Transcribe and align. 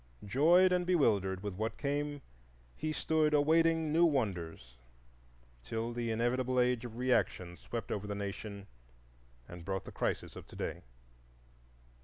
Joyed 0.25 0.71
and 0.71 0.83
bewildered 0.87 1.43
with 1.43 1.53
what 1.53 1.77
came, 1.77 2.23
he 2.75 2.91
stood 2.91 3.35
awaiting 3.35 3.93
new 3.93 4.03
wonders 4.03 4.77
till 5.63 5.93
the 5.93 6.09
inevitable 6.09 6.59
Age 6.59 6.83
of 6.85 6.97
Reaction 6.97 7.55
swept 7.55 7.91
over 7.91 8.07
the 8.07 8.15
nation 8.15 8.65
and 9.47 9.63
brought 9.63 9.85
the 9.85 9.91
crisis 9.91 10.35
of 10.35 10.47
to 10.47 10.55
day. 10.55 10.81